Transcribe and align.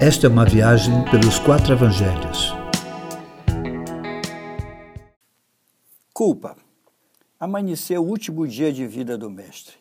Esta 0.00 0.28
é 0.28 0.30
uma 0.30 0.44
viagem 0.44 1.04
pelos 1.10 1.40
quatro 1.40 1.72
evangelhos. 1.72 2.54
Culpa. 6.14 6.56
Amanheceu 7.40 8.00
o 8.00 8.06
último 8.06 8.46
dia 8.46 8.72
de 8.72 8.86
vida 8.86 9.18
do 9.18 9.28
Mestre. 9.28 9.74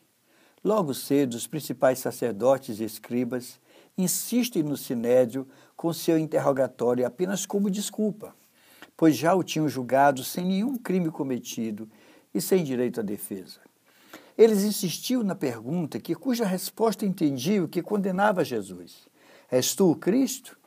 Logo 0.63 0.91
cedo, 0.95 1.35
os 1.35 1.45
principais 1.45 1.99
sacerdotes 1.99 2.79
e 2.79 2.83
escribas 2.83 3.59
insistem 3.95 4.63
no 4.63 4.75
sinédrio 4.75 5.47
com 5.75 5.93
seu 5.93 6.17
interrogatório 6.17 7.05
apenas 7.05 7.45
como 7.45 7.69
desculpa, 7.69 8.33
pois 8.97 9.15
já 9.15 9.35
o 9.35 9.43
tinham 9.43 9.69
julgado 9.69 10.23
sem 10.23 10.45
nenhum 10.45 10.79
crime 10.79 11.11
cometido 11.11 11.87
e 12.33 12.41
sem 12.41 12.63
direito 12.63 13.01
à 13.01 13.03
defesa. 13.03 13.59
Eles 14.35 14.63
insistiam 14.63 15.21
na 15.21 15.35
pergunta 15.35 15.99
que 15.99 16.15
cuja 16.15 16.43
resposta 16.43 17.05
entendiam 17.05 17.67
que 17.67 17.83
condenava 17.83 18.43
Jesus. 18.43 19.07
És 19.51 19.73
tu 19.75 19.91
o 19.91 19.95
Cristo? 19.95 20.57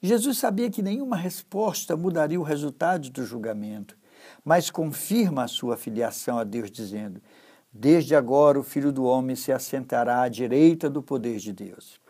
Jesus 0.00 0.38
sabia 0.38 0.70
que 0.70 0.82
nenhuma 0.82 1.16
resposta 1.16 1.96
mudaria 1.96 2.40
o 2.40 2.44
resultado 2.44 3.08
do 3.10 3.24
julgamento, 3.24 3.96
mas 4.44 4.70
confirma 4.70 5.44
a 5.44 5.48
sua 5.48 5.76
filiação 5.76 6.38
a 6.38 6.44
Deus, 6.44 6.70
dizendo: 6.70 7.20
Desde 7.72 8.14
agora 8.14 8.58
o 8.58 8.64
Filho 8.64 8.92
do 8.92 9.04
Homem 9.04 9.36
se 9.36 9.52
assentará 9.52 10.22
à 10.22 10.28
direita 10.28 10.90
do 10.90 11.02
poder 11.02 11.38
de 11.38 11.52
Deus. 11.52 12.00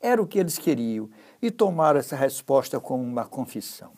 Era 0.00 0.20
o 0.22 0.26
que 0.26 0.38
eles 0.38 0.58
queriam 0.58 1.08
e 1.40 1.50
tomaram 1.50 1.98
essa 1.98 2.16
resposta 2.16 2.78
como 2.78 3.02
uma 3.02 3.24
confissão. 3.24 3.92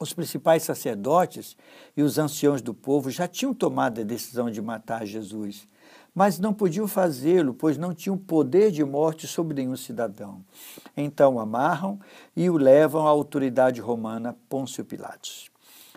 Os 0.00 0.12
principais 0.12 0.64
sacerdotes 0.64 1.56
e 1.96 2.02
os 2.02 2.18
anciãos 2.18 2.60
do 2.60 2.74
povo 2.74 3.10
já 3.10 3.28
tinham 3.28 3.54
tomado 3.54 4.00
a 4.00 4.04
decisão 4.04 4.50
de 4.50 4.60
matar 4.60 5.06
Jesus, 5.06 5.68
mas 6.14 6.38
não 6.38 6.54
podiam 6.54 6.86
fazê-lo, 6.86 7.52
pois 7.52 7.76
não 7.76 7.92
tinham 7.92 8.16
poder 8.16 8.70
de 8.70 8.84
morte 8.84 9.26
sobre 9.26 9.54
nenhum 9.54 9.76
cidadão. 9.76 10.44
Então 10.96 11.34
o 11.34 11.40
amarram 11.40 11.98
e 12.36 12.48
o 12.48 12.56
levam 12.56 13.06
à 13.06 13.10
autoridade 13.10 13.80
romana 13.80 14.36
Pôncio 14.48 14.84
Pilatos. 14.84 15.50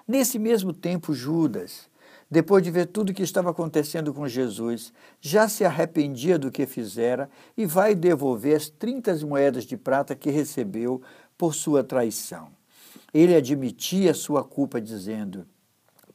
Nesse 0.08 0.40
mesmo 0.40 0.74
tempo, 0.74 1.14
Judas, 1.14 1.88
depois 2.32 2.64
de 2.64 2.72
ver 2.72 2.88
tudo 2.88 3.12
o 3.12 3.14
que 3.14 3.22
estava 3.22 3.52
acontecendo 3.52 4.14
com 4.14 4.28
Jesus, 4.28 4.92
já 5.22 5.48
se 5.48 5.64
arrependia 5.64 6.40
do 6.40 6.52
que 6.52 6.66
fizera 6.66 7.30
e 7.56 7.66
vai 7.66 7.94
devolver 7.94 8.56
as 8.56 8.70
30 8.70 9.26
moedas 9.26 9.66
de 9.66 9.78
prata 9.78 10.16
que 10.16 10.30
recebeu 10.30 11.02
por 11.38 11.54
sua 11.54 11.84
traição. 11.84 12.50
Ele 13.14 13.36
admitia 13.36 14.14
sua 14.14 14.44
culpa, 14.44 14.82
dizendo: 14.82 15.46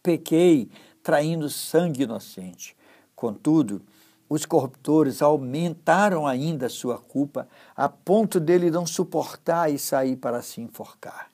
Pequei 0.03 0.71
traindo 1.03 1.49
sangue 1.49 2.03
inocente. 2.03 2.77
Contudo, 3.15 3.83
os 4.29 4.47
corruptores 4.47 5.21
aumentaram 5.21 6.27
ainda 6.27 6.69
sua 6.69 6.97
culpa, 6.97 7.47
a 7.77 7.89
ponto 7.89 8.41
dele 8.41 8.71
não 8.71 8.87
suportar 8.87 9.71
e 9.71 9.79
sair 9.79 10.17
para 10.17 10.41
se 10.41 10.61
enforcar. 10.61 11.31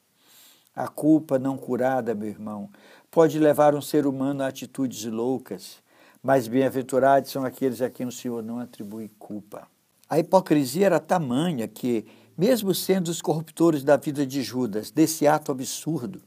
A 0.75 0.89
culpa 0.89 1.39
não 1.39 1.57
curada, 1.57 2.15
meu 2.15 2.29
irmão, 2.29 2.69
pode 3.11 3.39
levar 3.39 3.75
um 3.75 3.81
ser 3.81 4.07
humano 4.07 4.43
a 4.43 4.48
atitudes 4.48 5.05
loucas, 5.05 5.79
mas 6.23 6.48
bem-aventurados 6.48 7.31
são 7.31 7.45
aqueles 7.45 7.81
a 7.81 7.89
quem 7.89 8.07
o 8.07 8.13
Senhor 8.13 8.42
não 8.42 8.59
atribui 8.59 9.11
culpa. 9.19 9.67
A 10.11 10.19
hipocrisia 10.19 10.87
era 10.87 10.98
tamanha 10.98 11.69
que, 11.69 12.07
mesmo 12.37 12.75
sendo 12.75 13.09
os 13.09 13.23
corruptores 13.23 13.85
da 13.85 13.97
vida 13.97 14.27
de 14.27 14.42
Judas, 14.42 14.91
desse 14.91 15.27
ato 15.27 15.53
absurdo, 15.53 16.20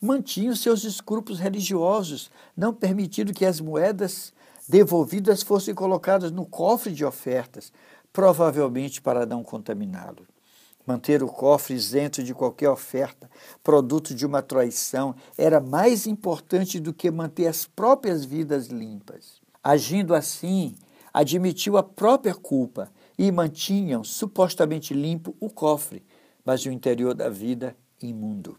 mantinham 0.00 0.56
seus 0.56 0.84
escrúpulos 0.84 1.38
religiosos, 1.38 2.30
não 2.56 2.74
permitindo 2.74 3.32
que 3.32 3.44
as 3.44 3.60
moedas 3.60 4.32
devolvidas 4.68 5.42
fossem 5.42 5.74
colocadas 5.74 6.30
no 6.30 6.44
cofre 6.46 6.92
de 6.92 7.04
ofertas, 7.04 7.72
provavelmente 8.12 9.00
para 9.00 9.26
não 9.26 9.42
contaminá-lo. 9.42 10.26
Manter 10.86 11.22
o 11.22 11.28
cofre 11.28 11.74
isento 11.74 12.22
de 12.22 12.34
qualquer 12.34 12.68
oferta, 12.68 13.30
produto 13.62 14.14
de 14.14 14.26
uma 14.26 14.42
traição, 14.42 15.14
era 15.38 15.60
mais 15.60 16.06
importante 16.06 16.80
do 16.80 16.92
que 16.92 17.10
manter 17.10 17.46
as 17.46 17.64
próprias 17.64 18.24
vidas 18.24 18.66
limpas. 18.66 19.40
Agindo 19.62 20.14
assim, 20.14 20.74
admitiu 21.14 21.76
a 21.76 21.82
própria 21.82 22.34
culpa 22.34 22.90
e 23.16 23.30
mantinham 23.30 24.02
supostamente 24.02 24.92
limpo 24.92 25.36
o 25.38 25.48
cofre, 25.48 26.04
mas 26.44 26.64
o 26.64 26.70
interior 26.70 27.14
da 27.14 27.28
vida 27.28 27.76
imundo. 28.00 28.58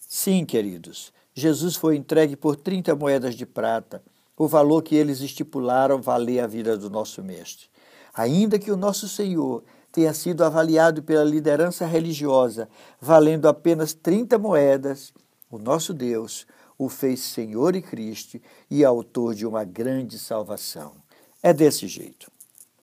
Sim, 0.00 0.46
queridos, 0.46 1.12
Jesus 1.34 1.76
foi 1.76 1.96
entregue 1.96 2.36
por 2.36 2.56
30 2.56 2.94
moedas 2.94 3.34
de 3.34 3.44
prata, 3.44 4.02
o 4.36 4.48
valor 4.48 4.82
que 4.82 4.94
eles 4.94 5.20
estipularam 5.20 6.00
valer 6.00 6.40
a 6.40 6.46
vida 6.46 6.76
do 6.76 6.88
nosso 6.88 7.22
Mestre. 7.22 7.66
Ainda 8.14 8.58
que 8.58 8.70
o 8.70 8.76
nosso 8.76 9.08
Senhor 9.08 9.62
tenha 9.90 10.14
sido 10.14 10.42
avaliado 10.42 11.02
pela 11.02 11.24
liderança 11.24 11.84
religiosa, 11.84 12.68
valendo 13.00 13.46
apenas 13.46 13.92
30 13.92 14.38
moedas, 14.38 15.12
o 15.50 15.58
nosso 15.58 15.92
Deus 15.92 16.46
o 16.78 16.88
fez 16.88 17.20
Senhor 17.20 17.76
e 17.76 17.82
Cristo 17.82 18.40
e 18.70 18.84
autor 18.84 19.34
de 19.34 19.46
uma 19.46 19.64
grande 19.64 20.18
salvação. 20.18 20.94
É 21.42 21.52
desse 21.52 21.86
jeito. 21.86 22.31